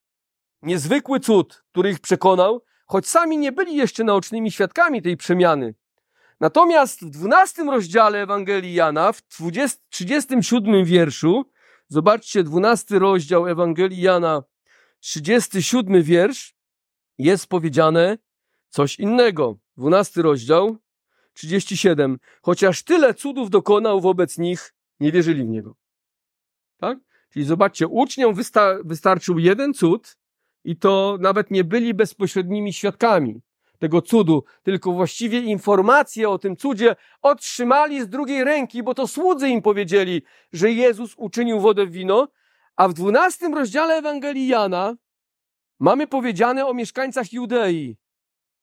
[0.62, 5.74] niezwykły cud, który ich przekonał, choć sami nie byli jeszcze naocznymi świadkami tej przemiany.
[6.40, 11.50] Natomiast w 12 rozdziale Ewangelii Jana, w 20, 37 wierszu,
[11.88, 14.42] zobaczcie, 12 rozdział Ewangelii Jana,
[15.00, 16.56] 37 wiersz,
[17.18, 18.18] jest powiedziane
[18.68, 19.58] coś innego.
[19.76, 20.76] 12 rozdział,
[21.32, 22.18] 37.
[22.42, 25.76] Chociaż tyle cudów dokonał wobec nich, nie wierzyli w niego.
[26.76, 26.98] Tak?
[27.30, 30.16] Czyli zobaczcie, uczniom wysta wystarczył jeden cud
[30.64, 33.40] i to nawet nie byli bezpośrednimi świadkami
[33.84, 39.48] tego cudu, tylko właściwie informacje o tym cudzie otrzymali z drugiej ręki, bo to słudzy
[39.48, 42.28] im powiedzieli, że Jezus uczynił wodę w wino,
[42.76, 44.94] a w dwunastym rozdziale Ewangelii Jana
[45.80, 47.96] mamy powiedziane o mieszkańcach Judei,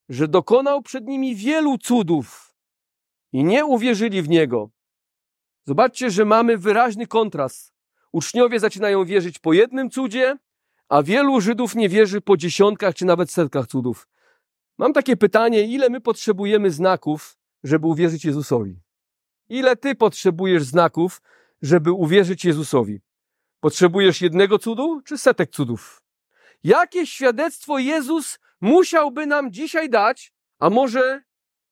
[0.10, 2.56] że dokonał przed nimi wielu cudów
[3.34, 4.70] i nie uwierzyli w Niego.
[5.66, 7.74] Zobaczcie, że mamy wyraźny kontrast.
[8.12, 10.38] Uczniowie zaczynają wierzyć po jednym cudzie,
[10.90, 14.08] a wielu Żydów nie wierzy po dziesiątkach czy nawet setkach cudów.
[14.82, 18.80] Mam takie pytanie, ile my potrzebujemy znaków, żeby uwierzyć Jezusowi?
[19.50, 21.22] Ile ty potrzebujesz znaków,
[21.62, 23.02] żeby uwierzyć Jezusowi?
[23.60, 26.04] Potrzebujesz jednego cudu czy setek cudów?
[26.64, 31.22] Jakie świadectwo Jezus musiałby nam dzisiaj dać, a może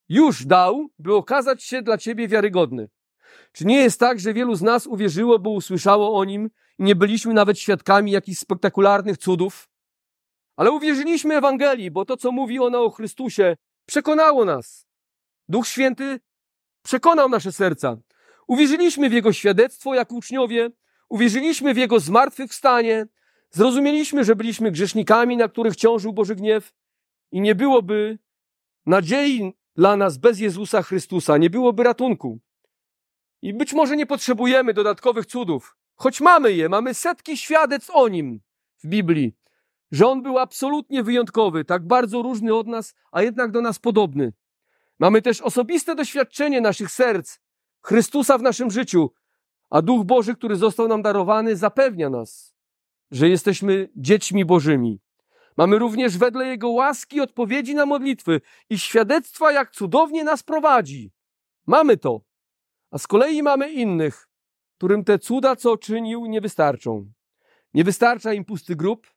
[0.10, 2.90] już dał, by okazać się dla ciebie wiarygodny?
[3.52, 6.96] Czy nie jest tak, że wielu z nas uwierzyło, bo usłyszało o nim i nie
[6.96, 9.70] byliśmy nawet świadkami jakichś spektakularnych cudów?
[10.60, 14.88] Ale uwierzyliśmy Ewangelii, bo to, co mówi ona o Chrystusie, przekonało nas.
[15.50, 16.20] Duch Święty
[16.84, 17.98] przekonał nasze serca.
[18.48, 20.70] Uwierzyliśmy w Jego świadectwo jak uczniowie,
[21.10, 23.06] uwierzyliśmy w Jego zmartwychwstanie,
[23.52, 26.74] zrozumieliśmy, że byliśmy grzesznikami, na których ciążył Boży gniew
[27.32, 28.20] i nie byłoby
[28.86, 32.40] nadziei dla nas bez Jezusa Chrystusa, nie byłoby ratunku.
[33.42, 38.42] I być może nie potrzebujemy dodatkowych cudów, choć mamy je, mamy setki świadectw o Nim
[38.84, 39.39] w Biblii
[39.92, 44.34] że on był absolutnie wyjątkowy, tak bardzo różny od nas, a jednak do nas podobny.
[45.00, 47.40] Mamy też osobiste doświadczenie naszych serc,
[47.82, 49.12] Chrystusa w naszym życiu,
[49.70, 52.56] a Duch Boży, który został nam darowany, zapewnia nas,
[53.12, 55.02] że jesteśmy dziećmi Bożymi.
[55.58, 61.12] Mamy również wedle Jego łaski odpowiedzi na modlitwy i świadectwa, jak cudownie nas prowadzi.
[61.68, 62.22] Mamy to.
[62.92, 64.28] A z kolei mamy innych,
[64.78, 67.12] którym te cuda, co czynił, nie wystarczą.
[67.74, 69.08] Nie wystarcza im pusty grób,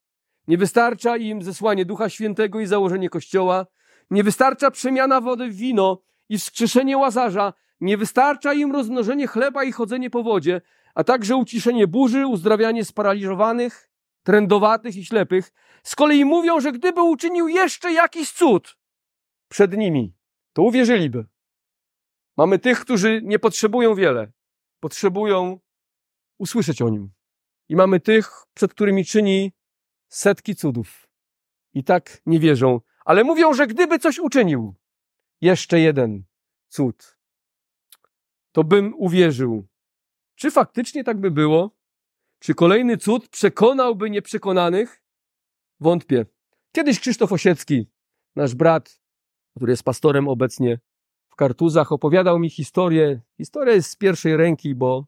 [0.49, 3.67] nie wystarcza im zesłanie Ducha Świętego i założenie Kościoła.
[4.11, 7.53] Nie wystarcza przemiana wody w wino i wskrzeszenie łazarza.
[7.81, 10.61] Nie wystarcza im rozmnożenie chleba i chodzenie po wodzie,
[10.95, 13.91] a także uciszenie burzy, uzdrawianie sparaliżowanych,
[14.23, 15.53] trędowatych i ślepych.
[15.83, 18.77] Z kolei mówią, że gdyby uczynił jeszcze jakiś cud
[19.49, 20.15] przed nimi,
[20.53, 21.27] to uwierzyliby.
[22.37, 24.33] Mamy tych, którzy nie potrzebują wiele,
[24.81, 25.61] potrzebują
[26.39, 27.11] usłyszeć o nim.
[27.69, 29.53] I mamy tych, przed którymi czyni
[30.15, 31.09] setki cudów.
[31.75, 34.75] I tak nie wierzą, ale mówią, że gdyby coś uczynił,
[35.41, 36.25] jeszcze jeden
[36.69, 37.19] cud,
[38.53, 39.69] to bym uwierzył.
[40.35, 41.71] Czy faktycznie tak by było?
[42.39, 45.03] Czy kolejny cud przekonałby nieprzekonanych?
[45.81, 46.27] Wątpię.
[46.73, 47.91] Kiedyś Krzysztof Osiecki,
[48.37, 49.01] nasz brat,
[49.57, 50.81] który jest pastorem obecnie
[51.29, 53.21] w Kartuzach, opowiadał mi historię.
[53.37, 55.07] Historia jest z pierwszej ręki, bo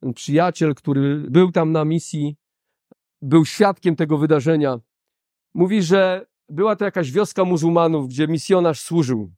[0.00, 2.36] ten przyjaciel, który był tam na misji,
[3.24, 4.80] był świadkiem tego wydarzenia.
[5.54, 9.32] Mówi, że była to jakaś wioska muzułmanów, gdzie misjonarz służył.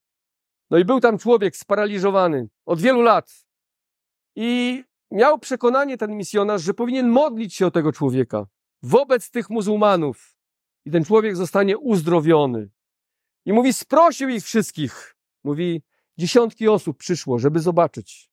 [0.70, 3.46] No i był tam człowiek sparaliżowany od wielu lat.
[4.36, 8.46] I miał przekonanie ten misjonarz, że powinien modlić się o tego człowieka
[8.82, 10.36] wobec tych muzułmanów.
[10.84, 12.70] I ten człowiek zostanie uzdrowiony.
[13.44, 15.16] I mówi, sprosił ich wszystkich.
[15.44, 15.82] Mówi,
[16.18, 18.30] dziesiątki osób przyszło, żeby zobaczyć.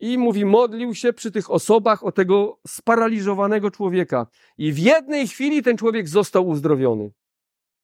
[0.00, 4.26] I mówi, modlił się przy tych osobach o tego sparaliżowanego człowieka.
[4.58, 7.10] I w jednej chwili ten człowiek został uzdrowiony.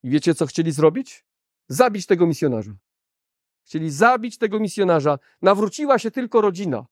[0.02, 1.24] I wiecie, co chcieli zrobić?
[1.68, 2.72] Zabić tego misjonarza.
[3.64, 5.18] Chcieli zabić tego misjonarza.
[5.42, 6.86] Nawróciła się tylko rodzina.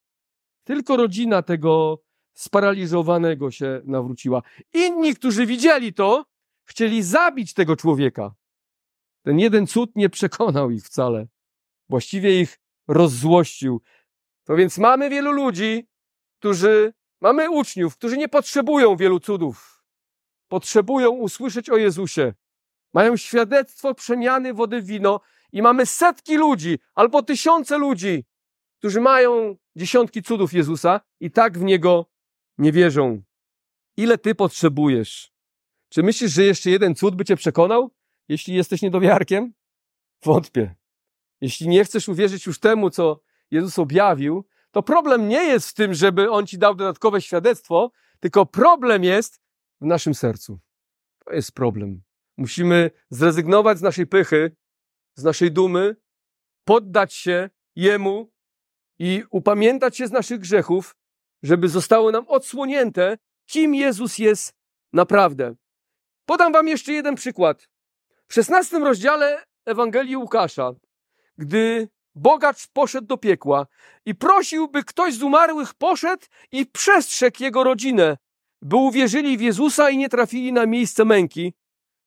[0.64, 2.02] Tylko rodzina tego
[2.33, 4.42] sparaliżowanego się nawróciła.
[4.72, 6.24] Inni, którzy widzieli to,
[6.64, 8.35] chcieli zabić tego człowieka.
[9.22, 11.26] Ten jeden cud nie przekonał ich wcale.
[11.88, 13.80] Właściwie ich rozzłościł.
[14.51, 15.89] To więc mamy wielu ludzi,
[16.39, 19.85] którzy, mamy uczniów, którzy nie potrzebują wielu cudów.
[20.49, 22.35] Potrzebują usłyszeć o Jezusie.
[22.95, 25.21] Mają świadectwo przemiany wody w wino
[25.53, 28.25] i mamy setki ludzi albo tysiące ludzi,
[28.79, 32.07] którzy mają dziesiątki cudów Jezusa i tak w Niego
[32.59, 33.23] nie wierzą.
[33.97, 35.33] Ile Ty potrzebujesz?
[35.89, 37.91] Czy myślisz, że jeszcze jeden cud by Cię przekonał,
[38.29, 39.53] jeśli jesteś niedowiarkiem?
[40.25, 40.75] Wątpię.
[41.41, 45.95] Jeśli nie chcesz uwierzyć już temu, co Jezus objawił, to problem nie jest w tym,
[45.95, 49.41] żeby On ci dał dodatkowe świadectwo, tylko problem jest
[49.81, 50.61] w naszym sercu.
[51.25, 52.03] To jest problem.
[52.37, 54.57] Musimy zrezygnować z naszej pychy,
[55.15, 55.97] z naszej dumy,
[56.65, 58.33] poddać się Jemu
[58.99, 60.97] i upamiętać się z naszych grzechów,
[61.43, 64.55] żeby zostało nam odsłonięte, kim Jezus jest
[64.93, 65.55] naprawdę.
[66.27, 67.69] Podam wam jeszcze jeden przykład.
[68.29, 70.73] W szesnastym rozdziale Ewangelii Łukasza,
[71.39, 73.66] gdy bogacz poszedł do piekła
[74.07, 78.16] i prosił, by ktoś z umarłych poszedł i przestrzegł jego rodzinę,
[78.62, 81.55] by uwierzyli w Jezusa i nie trafili na miejsce męki,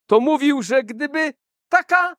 [0.05, 1.33] to mówił, że gdyby
[1.69, 2.15] taka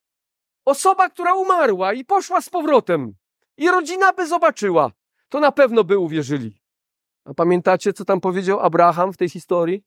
[0.64, 3.14] osoba, która umarła i poszła z powrotem
[3.56, 4.92] i rodzina by zobaczyła,
[5.28, 6.60] to na pewno by uwierzyli.
[7.24, 9.84] A pamiętacie, co tam powiedział Abraham w tej historii?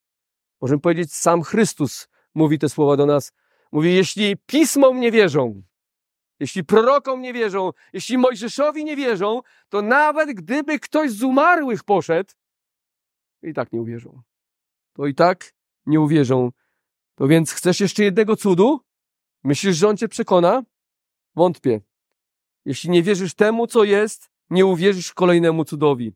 [0.62, 3.32] Możemy powiedzieć, sam Chrystus mówi te słowa do nas.
[3.72, 5.62] Mówi, jeśli pismom nie wierzą,
[6.40, 12.34] jeśli prorokom nie wierzą, jeśli Mojżeszowi nie wierzą, to nawet gdyby ktoś z umarłych poszedł,
[13.44, 14.22] i tak nie uwierzą.
[14.94, 15.54] To i tak
[15.86, 16.52] nie uwierzą.
[17.16, 18.82] To więc chcesz jeszcze jednego cudu?
[19.44, 20.64] Myślisz, że on cię przekona?
[21.36, 21.82] Wątpię.
[22.66, 26.14] Jeśli nie wierzysz temu, co jest, nie uwierzysz kolejnemu cudowi.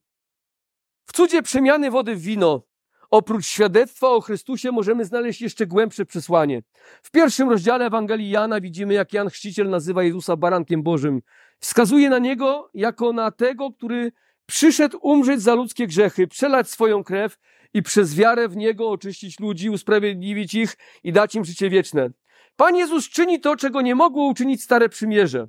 [1.05, 2.61] W cudzie przemiany wody w wino,
[3.11, 6.61] oprócz świadectwa o Chrystusie, możemy znaleźć jeszcze głębsze przesłanie.
[7.03, 11.21] W pierwszym rozdziale Ewangelii Jana widzimy, jak Jan Chrzciciel nazywa Jezusa barankiem Bożym.
[11.59, 14.11] Wskazuje na niego jako na tego, który
[14.45, 17.37] przyszedł umrzeć za ludzkie grzechy, przelać swoją krew
[17.73, 22.09] i przez wiarę w niego oczyścić ludzi, usprawiedliwić ich i dać im życie wieczne.
[22.55, 25.47] Pan Jezus czyni to, czego nie mogło uczynić Stare Przymierze.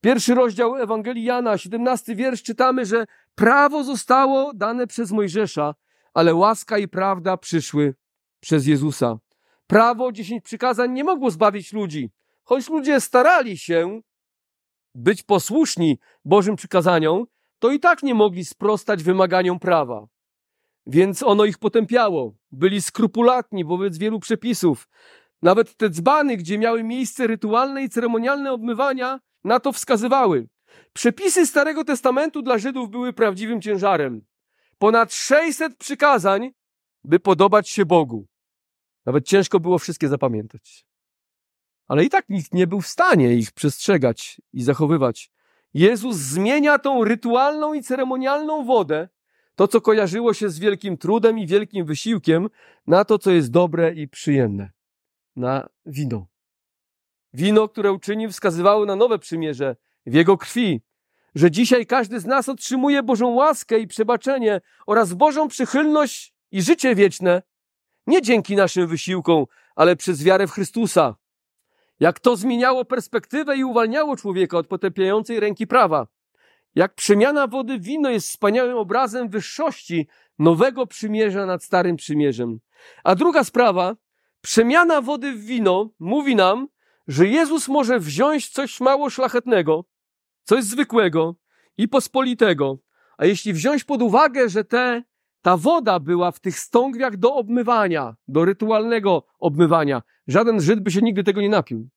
[0.00, 5.74] Pierwszy rozdział Ewangelii Jana, 17 wiersz, czytamy, że prawo zostało dane przez Mojżesza,
[6.14, 7.94] ale łaska i prawda przyszły
[8.40, 9.18] przez Jezusa.
[9.66, 12.10] Prawo, dziesięć przykazań nie mogło zbawić ludzi,
[12.44, 14.00] choć ludzie starali się
[14.94, 17.24] być posłuszni Bożym przykazaniom,
[17.58, 20.06] to i tak nie mogli sprostać wymaganiom prawa.
[20.86, 22.34] Więc ono ich potępiało.
[22.52, 24.88] Byli skrupulatni wobec wielu przepisów.
[25.42, 30.48] Nawet te dzbany, gdzie miały miejsce rytualne i ceremonialne obmywania, na to wskazywały.
[30.92, 34.24] Przepisy Starego Testamentu dla Żydów były prawdziwym ciężarem.
[34.84, 36.50] Ponad 600 przykazań,
[37.04, 38.26] by podobać się Bogu.
[39.06, 40.86] Nawet ciężko było wszystkie zapamiętać.
[41.88, 45.30] Ale i tak nikt nie był w stanie ich przestrzegać i zachowywać.
[45.74, 49.08] Jezus zmienia tą rytualną i ceremonialną wodę,
[49.54, 52.48] to co kojarzyło się z wielkim trudem i wielkim wysiłkiem,
[52.86, 54.70] na to, co jest dobre i przyjemne.
[55.36, 56.26] Na wino.
[57.32, 60.80] Wino, które uczynił, wskazywało na nowe przymierze w jego krwi,
[61.34, 66.94] że dzisiaj każdy z nas otrzymuje Bożą łaskę i przebaczenie oraz Bożą przychylność i życie
[66.94, 67.42] wieczne,
[68.06, 69.44] nie dzięki naszym wysiłkom,
[69.76, 71.16] ale przez wiarę w Chrystusa.
[72.00, 76.06] Jak to zmieniało perspektywę i uwalniało człowieka od potępiającej ręki prawa.
[76.74, 82.60] Jak przemiana wody w wino jest wspaniałym obrazem wyższości nowego przymierza nad starym przymierzem.
[83.04, 83.96] A druga sprawa,
[84.40, 86.68] przemiana wody w wino mówi nam,
[87.08, 89.84] że Jezus może wziąć coś mało szlachetnego,
[90.44, 91.34] coś zwykłego
[91.76, 92.78] i pospolitego,
[93.18, 95.02] a jeśli wziąć pod uwagę, że te,
[95.42, 101.02] ta woda była w tych stągwiach do obmywania, do rytualnego obmywania, żaden Żyd by się
[101.02, 101.88] nigdy tego nie napił.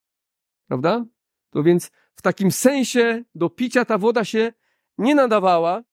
[0.68, 1.06] Prawda?
[1.50, 4.54] To więc w takim sensie do picia ta woda się
[4.98, 5.84] nie nadawała.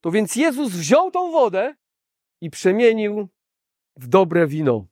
[0.00, 1.74] To więc Jezus wziął tą wodę
[2.40, 3.28] i przemienił
[3.96, 4.86] w dobre wino,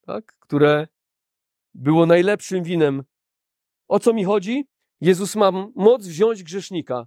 [0.00, 0.36] tak?
[0.38, 0.88] które
[1.74, 3.04] było najlepszym winem.
[3.88, 4.68] O co mi chodzi?
[5.00, 7.06] Jezus ma moc wziąć grzesznika,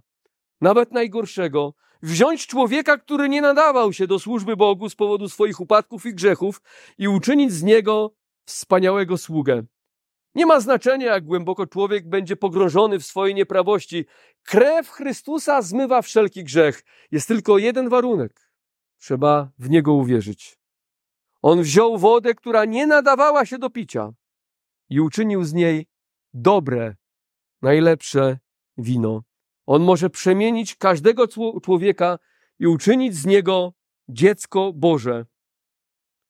[0.60, 6.06] nawet najgorszego, wziąć człowieka, który nie nadawał się do służby Bogu z powodu swoich upadków
[6.06, 6.62] i grzechów
[6.98, 9.62] i uczynić z niego wspaniałego sługę.
[10.34, 14.04] Nie ma znaczenia, jak głęboko człowiek będzie pogrążony w swojej nieprawości.
[14.42, 16.82] Krew Chrystusa zmywa wszelki grzech.
[17.10, 18.52] Jest tylko jeden warunek.
[18.98, 20.58] Trzeba w Niego uwierzyć.
[21.42, 24.12] On wziął wodę, która nie nadawała się do picia
[24.90, 25.86] i uczynił z niej
[26.34, 26.96] dobre,
[27.62, 28.38] najlepsze
[28.78, 29.22] wino.
[29.66, 31.28] On może przemienić każdego
[31.62, 32.18] człowieka
[32.58, 33.72] i uczynić z niego
[34.08, 35.26] dziecko Boże.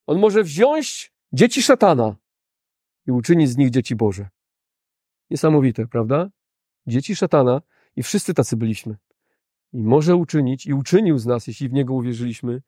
[0.07, 2.17] On może wziąć dzieci szatana
[3.07, 4.29] i uczynić z nich dzieci Boże.
[5.31, 6.31] Niesamowite, prawda?
[6.87, 7.63] Dzieci szatana
[7.97, 8.97] i wszyscy tacy byliśmy.
[9.73, 12.63] I może uczynić, i uczynił z nas, jeśli w Niego uwierzyliśmy,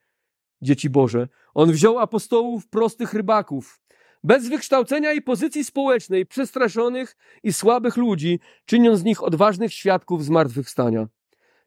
[0.62, 1.28] dzieci Boże.
[1.55, 3.80] On wziął apostołów prostych rybaków,
[4.25, 11.09] bez wykształcenia i pozycji społecznej, przestraszonych i słabych ludzi, czyniąc z nich odważnych świadków zmartwychwstania.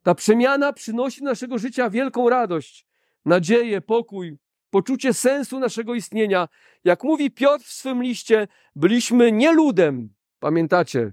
[0.02, 2.86] Ta przemiana przynosi naszego życia wielką radość,
[3.24, 4.38] nadzieję, pokój,
[4.70, 6.48] poczucie sensu naszego istnienia.
[6.84, 11.12] Jak mówi Piotr w swym liście, byliśmy nie ludem, pamiętacie,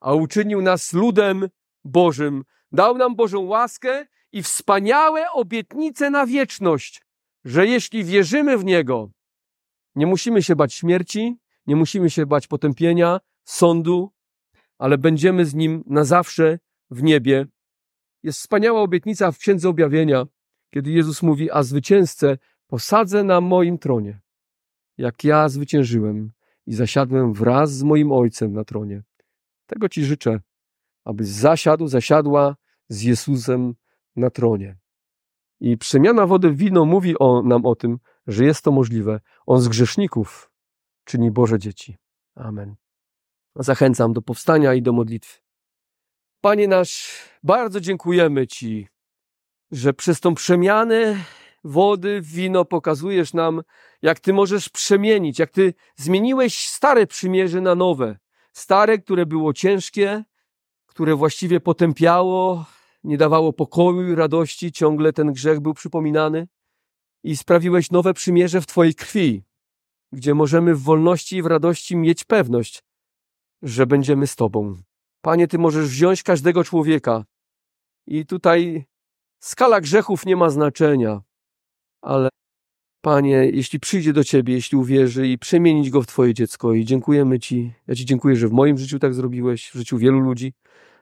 [0.00, 1.48] a uczynił nas ludem
[1.84, 2.44] Bożym.
[2.72, 7.02] Dał nam Bożą łaskę i wspaniałe obietnice na wieczność,
[7.44, 9.10] że jeśli wierzymy w Niego,
[9.96, 11.36] nie musimy się bać śmierci,
[11.66, 14.10] nie musimy się bać potępienia, sądu,
[14.78, 16.58] ale będziemy z Nim na zawsze
[16.90, 17.46] w niebie.
[18.22, 20.26] Jest wspaniała obietnica w Księdze Objawienia,
[20.70, 24.20] kiedy Jezus mówi, a zwycięzcę posadzę na moim tronie,
[24.98, 26.32] jak ja zwyciężyłem
[26.66, 29.02] i zasiadłem wraz z moim Ojcem na tronie.
[29.66, 30.40] Tego Ci życzę,
[31.04, 32.56] abyś zasiadł, zasiadła
[32.88, 33.74] z Jezusem
[34.16, 34.76] na tronie.
[35.60, 39.20] I przemiana wody w wino mówi o, nam o tym, że jest to możliwe.
[39.46, 40.50] On z grzeszników
[41.04, 41.96] czyni Boże dzieci.
[42.34, 42.74] Amen.
[43.56, 45.40] Zachęcam do powstania i do modlitwy.
[46.40, 48.88] Panie nasz, bardzo dziękujemy Ci,
[49.70, 51.16] że przez tą przemianę
[51.64, 53.62] wody w wino pokazujesz nam,
[54.02, 58.18] jak Ty możesz przemienić, jak Ty zmieniłeś stare przymierze na nowe.
[58.52, 60.24] Stare, które było ciężkie,
[60.86, 62.64] które właściwie potępiało,
[63.04, 66.48] nie dawało pokoju i radości, ciągle ten grzech był przypominany
[67.26, 69.42] i sprawiłeś nowe przymierze w Twojej krwi,
[70.12, 72.82] gdzie możemy w wolności i w radości mieć pewność,
[73.62, 74.76] że będziemy z Tobą.
[75.20, 77.24] Panie, Ty możesz wziąć każdego człowieka
[78.06, 78.84] i tutaj
[79.40, 81.20] skala grzechów nie ma znaczenia,
[82.02, 82.28] ale
[83.00, 87.38] Panie, jeśli przyjdzie do Ciebie, jeśli uwierzy i przemienić go w Twoje dziecko i dziękujemy
[87.38, 87.72] Ci.
[87.86, 90.52] Ja Ci dziękuję, że w moim życiu tak zrobiłeś, w życiu wielu ludzi.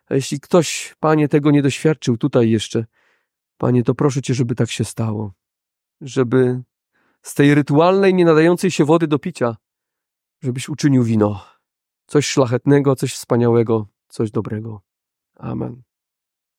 [0.06, 2.84] A jeśli ktoś, Panie, tego nie doświadczył tutaj jeszcze,
[3.58, 5.43] Panie, to proszę Cię, żeby tak się stało.
[6.04, 6.62] Żeby
[7.22, 9.56] z tej rytualnej, nie nadającej się wody do picia,
[10.42, 11.44] żebyś uczynił wino.
[12.06, 14.80] Coś szlachetnego, coś wspaniałego, coś dobrego.
[15.36, 15.82] Amen.